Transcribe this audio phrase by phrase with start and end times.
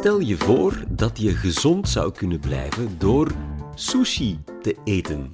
[0.00, 3.30] Stel je voor dat je gezond zou kunnen blijven door
[3.74, 5.32] sushi te eten.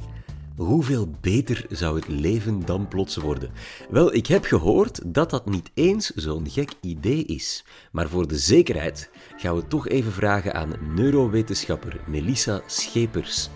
[0.56, 3.50] Hoeveel beter zou het leven dan plots worden?
[3.90, 7.64] Wel, ik heb gehoord dat dat niet eens zo'n gek idee is.
[7.92, 13.48] Maar voor de zekerheid gaan we toch even vragen aan neurowetenschapper Melissa Schepers.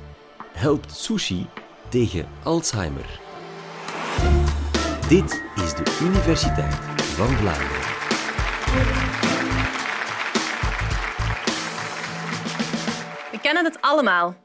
[0.52, 1.46] Helpt sushi
[1.88, 3.20] tegen Alzheimer?
[5.09, 7.87] Dit is de Universiteit van Vlaanderen.
[13.46, 14.36] We kennen het allemaal.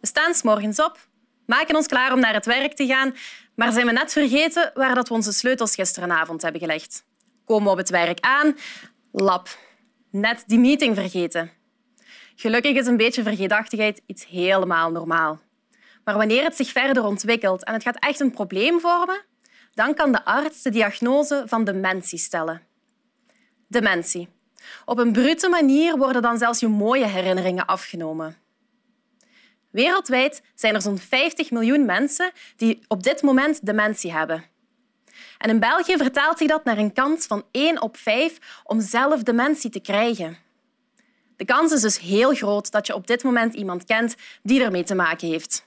[0.00, 0.98] We staan s morgens op,
[1.46, 3.14] maken ons klaar om naar het werk te gaan,
[3.54, 7.04] maar zijn we net vergeten waar dat we onze sleutels gisterenavond hebben gelegd.
[7.44, 8.56] Komen we op het werk aan,
[9.12, 9.58] lap.
[10.10, 11.50] Net die meeting vergeten.
[12.36, 15.40] Gelukkig is een beetje vergeetachtigheid iets helemaal normaal.
[16.04, 19.24] Maar wanneer het zich verder ontwikkelt en het gaat echt een probleem vormen,
[19.74, 22.62] dan kan de arts de diagnose van dementie stellen.
[23.68, 24.28] Dementie.
[24.84, 28.44] Op een brute manier worden dan zelfs je mooie herinneringen afgenomen.
[29.76, 34.44] Wereldwijd zijn er zo'n 50 miljoen mensen die op dit moment dementie hebben.
[35.38, 39.22] En in België vertaalt zich dat naar een kans van 1 op 5 om zelf
[39.22, 40.38] dementie te krijgen.
[41.36, 44.84] De kans is dus heel groot dat je op dit moment iemand kent die ermee
[44.84, 45.66] te maken heeft.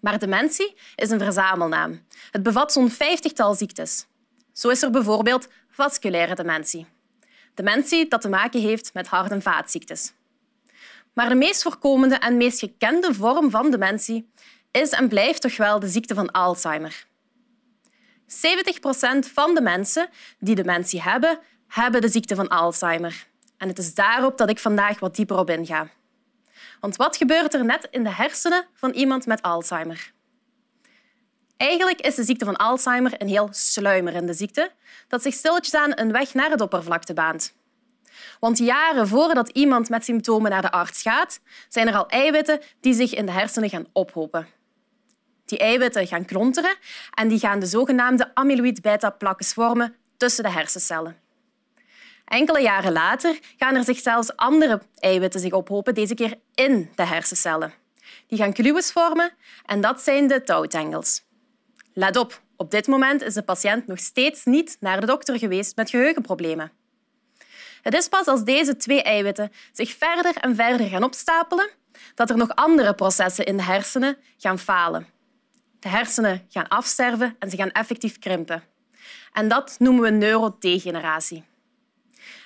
[0.00, 2.06] Maar dementie is een verzamelnaam.
[2.30, 4.06] Het bevat zo'n vijftigtal ziektes.
[4.52, 6.86] Zo is er bijvoorbeeld vasculaire dementie.
[7.54, 10.12] Dementie dat te maken heeft met hart- en vaatziektes.
[11.16, 14.30] Maar de meest voorkomende en meest gekende vorm van dementie
[14.70, 17.06] is en blijft toch wel de ziekte van Alzheimer.
[18.26, 23.26] 70 procent van de mensen die dementie hebben, hebben de ziekte van Alzheimer.
[23.56, 25.88] En het is daarop dat ik vandaag wat dieper op inga.
[26.80, 30.12] Want wat gebeurt er net in de hersenen van iemand met Alzheimer?
[31.56, 34.72] Eigenlijk is de ziekte van Alzheimer een heel sluimerende ziekte
[35.08, 37.54] dat zich stilletjes aan een weg naar het oppervlakte baant.
[38.40, 42.94] Want jaren voordat iemand met symptomen naar de arts gaat, zijn er al eiwitten die
[42.94, 44.46] zich in de hersenen gaan ophopen.
[45.44, 46.76] Die eiwitten gaan klonteren
[47.14, 51.16] en die gaan de zogenaamde amyloïd-beta-plakkes vormen tussen de hersencellen.
[52.24, 57.06] Enkele jaren later gaan er zich zelfs andere eiwitten zich ophopen, deze keer in de
[57.06, 57.72] hersencellen.
[58.26, 59.32] Die gaan kluwes vormen
[59.64, 61.24] en dat zijn de touwtangels.
[61.92, 65.76] Let op, op dit moment is de patiënt nog steeds niet naar de dokter geweest
[65.76, 66.72] met geheugenproblemen.
[67.86, 71.70] Het is pas als deze twee eiwitten zich verder en verder gaan opstapelen
[72.14, 75.06] dat er nog andere processen in de hersenen gaan falen.
[75.78, 78.62] De hersenen gaan afsterven en ze gaan effectief krimpen.
[79.32, 81.44] En dat noemen we neurodegeneratie.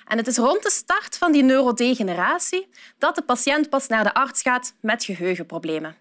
[0.07, 4.13] En het is rond de start van die neurodegeneratie dat de patiënt pas naar de
[4.13, 5.95] arts gaat met geheugenproblemen.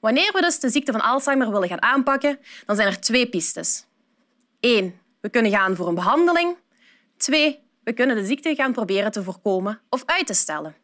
[0.00, 3.84] Wanneer we dus de ziekte van Alzheimer willen gaan aanpakken, dan zijn er twee pistes.
[4.60, 6.56] Eén, we kunnen gaan voor een behandeling.
[7.16, 10.76] Twee, we kunnen de ziekte gaan proberen te voorkomen of uit te stellen.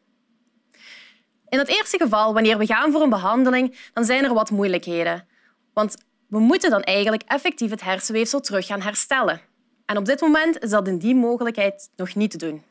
[1.49, 5.27] In het eerste geval, wanneer we gaan voor een behandeling, dan zijn er wat moeilijkheden.
[5.73, 5.97] Want
[6.29, 9.41] we moeten dan eigenlijk effectief het hersenweefsel terug gaan herstellen.
[9.87, 12.65] En op dit moment is dat in die mogelijkheid nog niet te doen.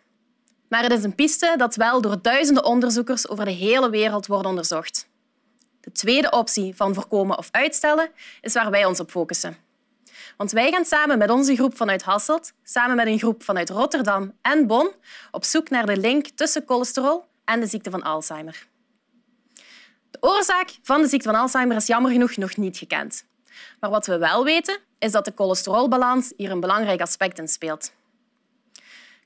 [0.69, 4.45] Maar het is een piste dat wel door duizenden onderzoekers over de hele wereld wordt
[4.45, 5.09] onderzocht.
[5.81, 8.09] De tweede optie van voorkomen of uitstellen
[8.41, 9.57] is waar wij ons op focussen.
[10.39, 14.33] Want wij gaan samen met onze groep vanuit Hasselt, samen met een groep vanuit Rotterdam
[14.41, 14.91] en Bonn,
[15.31, 18.67] op zoek naar de link tussen cholesterol en de ziekte van Alzheimer.
[20.09, 23.25] De oorzaak van de ziekte van Alzheimer is jammer genoeg nog niet gekend.
[23.79, 27.91] Maar wat we wel weten, is dat de cholesterolbalans hier een belangrijk aspect in speelt.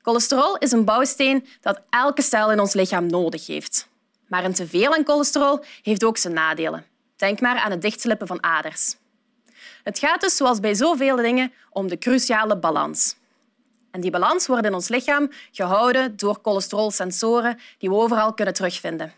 [0.02, 3.88] Cholesterol is een bouwsteen dat elke cel in ons lichaam nodig heeft.
[4.28, 6.86] Maar een teveel aan cholesterol heeft ook zijn nadelen.
[7.16, 8.96] Denk maar aan het dichtslippen van aders.
[9.84, 13.16] Het gaat dus, zoals bij zoveel dingen, om de cruciale balans.
[13.92, 19.14] En die balans wordt in ons lichaam gehouden door cholesterolsensoren die we overal kunnen terugvinden.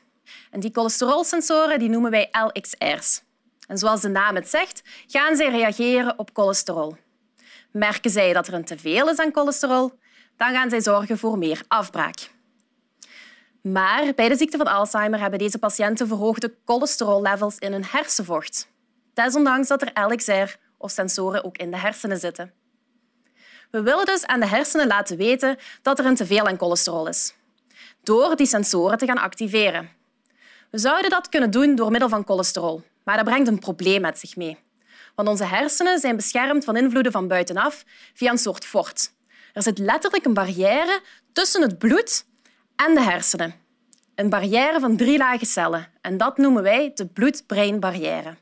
[0.52, 3.22] En die cholesterolsensoren die noemen wij LXR's.
[3.68, 6.98] En zoals de naam het zegt, gaan zij reageren op cholesterol.
[7.72, 9.92] Merken zij dat er een teveel is aan cholesterol,
[10.38, 12.30] dan gaan zij zorgen voor meer afbraak.
[13.62, 18.74] Maar bij de ziekte van Alzheimer hebben deze patiënten verhoogde cholesterollevels in hun hersenvocht.
[19.16, 22.54] Desondanks dat er LXR of sensoren ook in de hersenen zitten.
[23.72, 27.34] We willen dus aan de hersenen laten weten dat er een teveel aan cholesterol is,
[28.04, 29.90] door die sensoren te gaan activeren.
[30.72, 34.20] We zouden dat kunnen doen door middel van cholesterol, maar dat brengt een probleem met
[34.20, 34.58] zich mee.
[35.16, 37.84] Want onze hersenen zijn beschermd van invloeden van buitenaf
[38.14, 39.14] via een soort fort.
[39.54, 41.02] Er zit letterlijk een barrière
[41.34, 42.26] tussen het bloed
[42.76, 43.54] en de hersenen.
[44.16, 45.88] Een barrière van drie lage cellen.
[46.02, 48.36] En dat noemen wij de bloed-brein-barrière.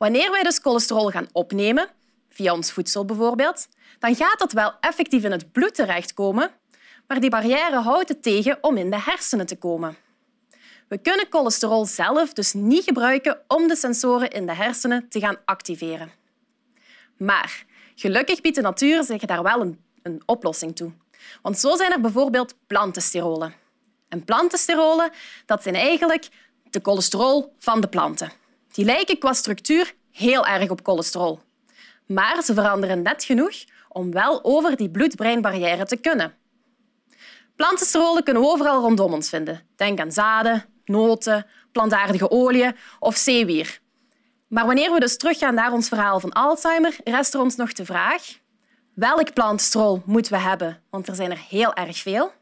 [0.00, 1.88] Wanneer wij dus cholesterol gaan opnemen,
[2.28, 3.68] via ons voedsel bijvoorbeeld,
[3.98, 6.50] dan gaat dat wel effectief in het bloed terechtkomen,
[7.06, 9.96] maar die barrière houdt het tegen om in de hersenen te komen.
[10.88, 15.36] We kunnen cholesterol zelf dus niet gebruiken om de sensoren in de hersenen te gaan
[15.44, 16.12] activeren.
[17.16, 17.64] Maar
[17.94, 20.92] gelukkig biedt de natuur zich daar wel een, een oplossing toe.
[21.42, 23.54] Want zo zijn er bijvoorbeeld plantensterolen.
[24.08, 25.10] En plantensterolen
[25.46, 26.28] dat zijn eigenlijk
[26.70, 28.39] de cholesterol van de planten.
[28.80, 31.40] Die lijken qua structuur heel erg op cholesterol.
[32.06, 33.54] Maar ze veranderen net genoeg
[33.88, 36.34] om wel over die bloed-breinbarrière te kunnen.
[37.56, 39.66] Plantensterolen kunnen we overal rondom ons vinden.
[39.76, 43.80] Denk aan zaden, noten, plantaardige oliën of zeewier.
[44.48, 47.84] Maar wanneer we dus teruggaan naar ons verhaal van Alzheimer, rest er ons nog de
[47.84, 48.22] vraag
[48.94, 52.32] welk plantensterol moeten we hebben, want er zijn er heel erg veel.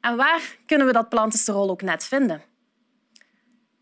[0.00, 2.51] En waar kunnen we dat plantensterol ook net vinden?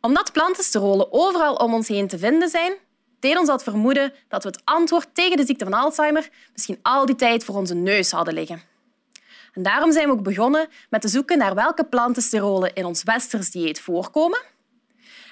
[0.01, 2.73] Omdat plantensterolen overal om ons heen te vinden zijn,
[3.21, 7.07] deed ons dat vermoeden dat we het antwoord tegen de ziekte van Alzheimer misschien al
[7.07, 8.63] die tijd voor onze neus hadden liggen.
[9.53, 13.51] En daarom zijn we ook begonnen met te zoeken naar welke plantensterolen in ons westers
[13.51, 14.41] dieet voorkomen.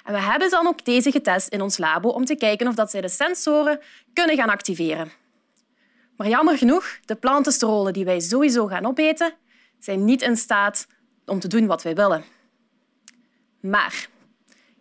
[0.05, 2.91] En we hebben dan ook deze getest in ons labo om te kijken of dat
[2.91, 3.81] zij de sensoren
[4.12, 5.12] kunnen gaan activeren.
[6.17, 9.32] Maar jammer genoeg, de plantensterolen die wij sowieso gaan opeten,
[9.79, 10.87] zijn niet in staat
[11.26, 12.25] om te doen wat wij willen.
[13.61, 14.09] Maar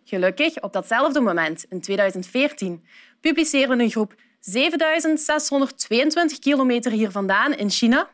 [0.08, 2.84] gelukkig, op datzelfde moment, in 2014,
[3.20, 8.08] publiceerde een groep 7622 kilometer hier vandaan in China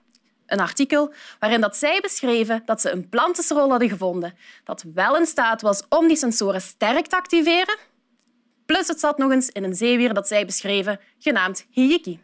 [0.47, 5.27] een artikel waarin dat zij beschreven dat ze een plantensterol hadden gevonden dat wel in
[5.27, 7.79] staat was om die sensoren sterk te activeren.
[8.67, 12.21] Plus het zat nog eens in een zeewier dat zij beschreven, genaamd Hiyiki.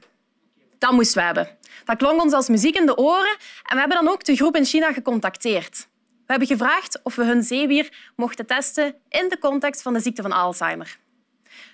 [0.79, 1.49] Dat moesten we hebben.
[1.85, 4.57] Dat klonk ons als muziek in de oren en we hebben dan ook de groep
[4.57, 5.89] in China gecontacteerd.
[6.31, 10.23] We hebben gevraagd of we hun zeewier mochten testen in de context van de ziekte
[10.23, 10.99] van Alzheimer.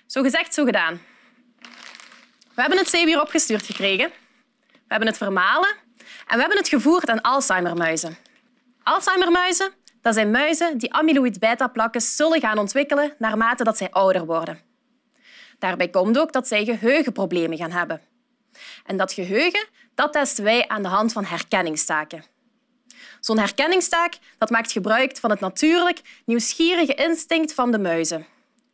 [0.05, 1.01] Zo gezegd, zo gedaan.
[2.53, 4.09] We hebben het zeewier opgestuurd gekregen.
[4.69, 5.69] We hebben het vermalen
[6.27, 8.17] en we hebben het gevoerd aan Alzheimermuizen.
[8.83, 9.71] Alzheimermuizen
[10.01, 14.61] dat zijn muizen die amyloïd-beta-plakken zullen gaan ontwikkelen naarmate dat zij ouder worden.
[15.59, 18.01] Daarbij komt ook dat zij geheugenproblemen gaan hebben.
[18.85, 22.23] En dat geheugen dat testen wij aan de hand van herkenningstaken.
[23.19, 28.25] Zo'n herkenningstaak dat maakt gebruik van het natuurlijk nieuwsgierige instinct van de muizen.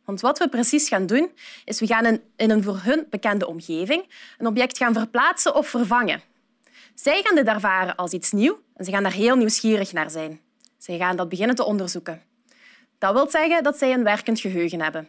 [0.04, 1.30] Want wat we precies gaan doen,
[1.64, 2.06] is we gaan
[2.36, 4.04] in een voor hun bekende omgeving
[4.38, 6.22] een object gaan verplaatsen of vervangen.
[6.94, 10.40] Zij gaan dit ervaren als iets nieuw en ze gaan daar heel nieuwsgierig naar zijn.
[10.78, 12.22] Zij gaan dat beginnen te onderzoeken.
[12.98, 15.08] Dat wil zeggen dat zij een werkend geheugen hebben.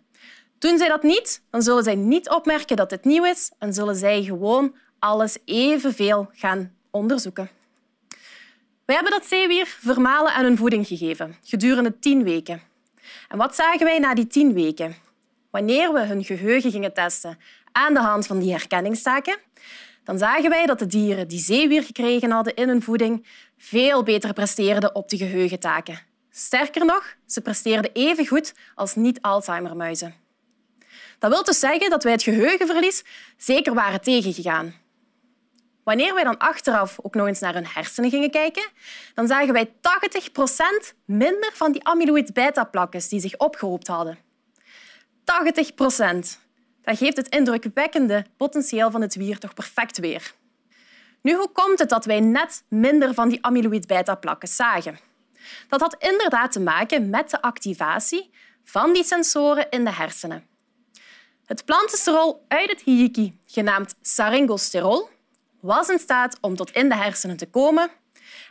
[0.59, 3.95] Doen zij dat niet, dan zullen zij niet opmerken dat het nieuw is en zullen
[3.95, 7.49] zij gewoon alles evenveel gaan onderzoeken.
[8.85, 12.61] Wij hebben dat zeewier vermalen aan hun voeding gegeven, gedurende tien weken.
[13.27, 14.95] En wat zagen wij na die tien weken?
[15.49, 17.37] Wanneer we hun geheugen gingen testen
[17.71, 19.37] aan de hand van die herkenningstaken,
[20.03, 23.27] dan zagen wij dat de dieren die zeewier gekregen hadden in hun voeding
[23.57, 25.99] veel beter presteerden op de geheugentaken.
[26.31, 30.15] Sterker nog, ze presteerden even goed als niet-Alzheimer-muizen.
[31.19, 33.03] Dat wil dus zeggen dat wij het geheugenverlies
[33.38, 34.84] zeker waren tegengegaan.
[35.85, 38.63] Wanneer wij dan achteraf ook nog eens naar hun hersenen gingen kijken,
[39.13, 39.71] dan zagen wij 80%
[41.05, 44.17] minder van die amyloïd-beta-plakken die zich opgehoopt hadden.
[44.17, 44.21] 80%
[46.81, 50.33] dat geeft het indrukwekkende potentieel van het wier toch perfect weer.
[51.21, 55.00] Nu, hoe komt het dat wij net minder van die amyloïd-beta-plakken zagen?
[55.67, 58.31] Dat had inderdaad te maken met de activatie
[58.63, 60.48] van die sensoren in de hersenen.
[61.45, 65.13] Het plantensterol uit het hiyiki, genaamd saringosterol,
[65.65, 67.89] was in staat om tot in de hersenen te komen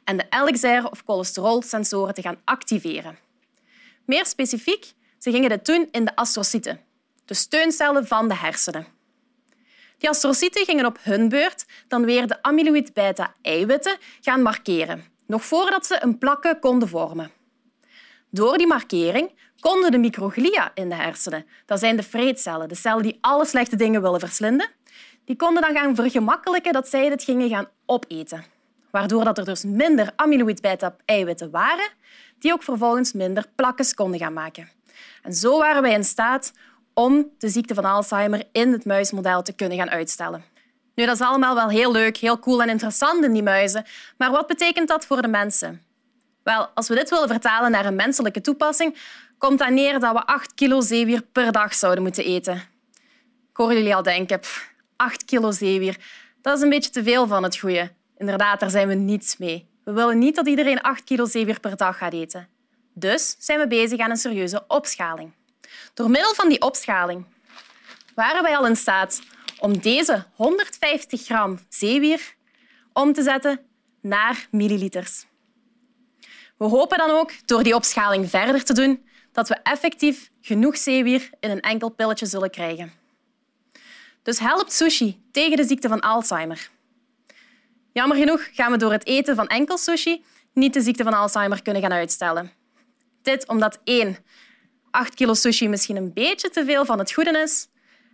[0.04, 3.18] en de elixair- of cholesterolsensoren te gaan activeren.
[4.04, 6.80] Meer specifiek, ze gingen dit doen in de astrocyten,
[7.24, 8.86] de steuncellen van de hersenen.
[9.98, 16.02] Die astrocyten gingen op hun beurt dan weer de amyloïd-beta-eiwitten gaan markeren, nog voordat ze
[16.02, 17.30] een plakken konden vormen.
[18.30, 23.02] Door die markering konden de microglia in de hersenen, dat zijn de vreedcellen, de cellen
[23.02, 24.70] die alle slechte dingen willen verslinden,
[25.24, 28.44] die konden dan gaan vergemakkelijken dat zij dit gingen gaan opeten.
[28.90, 31.88] Waardoor dat er dus minder amyloïd-beta-eiwitten waren,
[32.38, 34.68] die ook vervolgens minder plakkes konden gaan maken.
[35.22, 36.52] En zo waren wij in staat
[36.94, 40.44] om de ziekte van Alzheimer in het muismodel te kunnen gaan uitstellen.
[40.94, 43.84] Nu, dat is allemaal wel heel leuk, heel cool en interessant in die muizen,
[44.16, 45.82] maar wat betekent dat voor de mensen?
[46.42, 48.96] Wel, als we dit willen vertalen naar een menselijke toepassing,
[49.38, 52.54] komt dat neer dat we 8 kilo zeewier per dag zouden moeten eten.
[53.50, 54.40] Ik hoor jullie al denken,
[54.96, 55.96] 8 kilo zeewier,
[56.42, 57.92] dat is een beetje te veel van het goede.
[58.16, 59.68] Inderdaad, daar zijn we niets mee.
[59.84, 62.48] We willen niet dat iedereen 8 kilo zeewier per dag gaat eten.
[62.94, 65.32] Dus zijn we bezig aan een serieuze opschaling.
[65.94, 67.24] Door middel van die opschaling
[68.14, 69.20] waren wij al in staat
[69.58, 72.34] om deze 150 gram zeewier
[72.92, 73.60] om te zetten
[74.00, 75.26] naar milliliters.
[76.56, 81.30] We hopen dan ook, door die opschaling verder te doen, dat we effectief genoeg zeewier
[81.40, 82.92] in een enkel pilletje zullen krijgen.
[84.24, 86.70] Dus helpt sushi tegen de ziekte van Alzheimer.
[87.92, 91.62] Jammer genoeg gaan we door het eten van enkel sushi niet de ziekte van Alzheimer
[91.62, 92.52] kunnen gaan uitstellen.
[93.22, 94.16] Dit omdat één,
[94.90, 97.68] 8 kilo sushi misschien een beetje te veel van het goede is.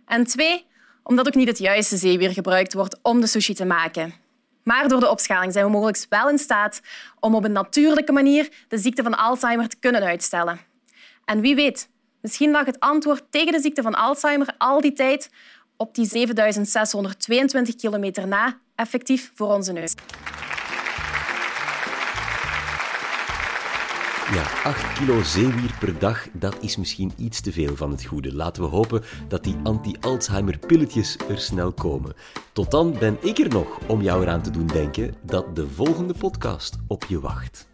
[0.05, 0.65] En twee,
[1.03, 4.13] omdat ook niet het juiste zeewier gebruikt wordt om de sushi te maken.
[4.63, 6.81] Maar door de opschaling zijn we mogelijk wel in staat
[7.19, 10.59] om op een natuurlijke manier de ziekte van Alzheimer te kunnen uitstellen.
[11.25, 11.89] En wie weet,
[12.21, 15.29] misschien lag het antwoord tegen de ziekte van Alzheimer al die tijd
[15.81, 19.93] op die 7622 kilometer na effectief voor onze neus.
[24.33, 28.33] Ja, 8 kilo zeewier per dag, dat is misschien iets te veel van het goede.
[28.35, 32.13] Laten we hopen dat die anti-Alzheimer-pilletjes er snel komen.
[32.53, 36.13] Tot dan ben ik er nog om jou eraan te doen denken dat de volgende
[36.13, 37.67] podcast op je wacht.